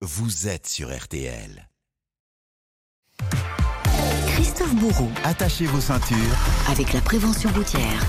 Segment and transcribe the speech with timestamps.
[0.00, 1.68] vous êtes sur RTL.
[4.28, 6.16] Christophe Bourreau, Attachez vos ceintures.
[6.70, 8.06] avec la prévention routière.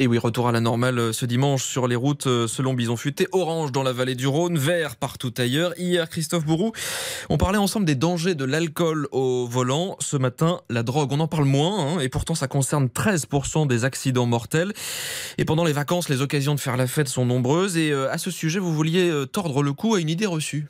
[0.00, 2.96] Et oui, retour à la normale euh, ce dimanche sur les routes euh, selon Bison
[2.96, 3.28] Futé.
[3.30, 5.78] Orange dans la vallée du Rhône, vert partout ailleurs.
[5.78, 6.72] Hier, Christophe Bourou,
[7.28, 9.96] on parlait ensemble des dangers de l'alcool au volant.
[10.00, 13.84] Ce matin, la drogue, on en parle moins, hein, et pourtant ça concerne 13% des
[13.84, 14.72] accidents mortels.
[15.38, 17.76] Et pendant les vacances, les occasions de faire la fête sont nombreuses.
[17.76, 20.66] Et euh, à ce sujet, vous vouliez tordre le cou à une idée reçue.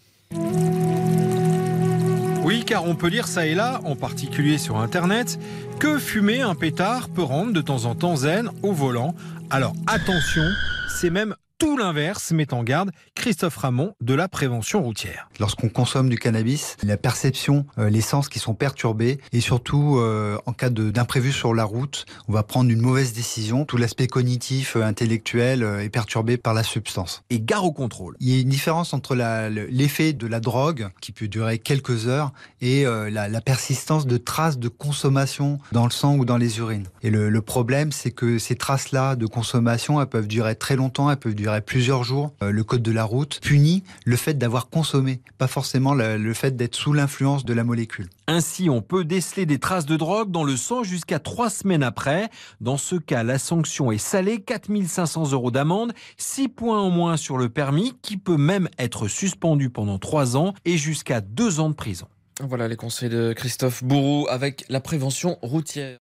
[2.43, 5.39] Oui, car on peut lire ça et là, en particulier sur Internet,
[5.79, 9.15] que fumer un pétard peut rendre de temps en temps zen au volant.
[9.51, 10.43] Alors attention,
[10.89, 15.29] c'est même tout l'inverse, met en garde Christophe Ramon de la prévention routière.
[15.39, 20.39] Lorsqu'on consomme du cannabis, la perception, euh, les sens qui sont perturbés et surtout euh,
[20.47, 23.67] en cas d'imprévu sur la route, on va prendre une mauvaise décision.
[23.67, 27.25] Tout l'aspect cognitif, euh, intellectuel est perturbé par la substance.
[27.29, 28.17] Et gare au contrôle.
[28.21, 32.33] Il y a une différence entre l'effet de la drogue, qui peut durer quelques heures,
[32.63, 36.87] et la, la persistance de traces de consommation dans le sang ou dans les urines.
[37.03, 41.11] Et le, le problème, c'est que ces traces-là de consommation, elles peuvent durer très longtemps,
[41.11, 42.33] elles peuvent durer plusieurs jours.
[42.43, 46.35] Euh, le code de la route punit le fait d'avoir consommé, pas forcément le, le
[46.35, 48.09] fait d'être sous l'influence de la molécule.
[48.29, 52.31] Ainsi, on peut déceler des traces de drogue dans le sang jusqu'à trois semaines après.
[52.61, 57.39] Dans ce cas, la sanction est salée, 4500 euros d'amende, 6 points en moins sur
[57.39, 61.75] le permis, qui peut même être suspendu pendant 3 ans et jusqu'à 2 ans de
[61.75, 62.07] prison.
[62.41, 65.99] Voilà les conseils de Christophe Bourou avec la prévention routière.